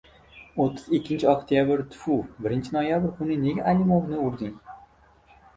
—O‘ttiz 0.63 0.85
ikkinchi 0.99 1.27
oktabr, 1.33 1.83
tfu, 1.95 2.17
birinchi 2.47 2.73
noyabr 2.79 3.13
kuni 3.21 3.39
nega 3.45 3.67
Alimovni 3.73 4.23
urding? 4.31 4.57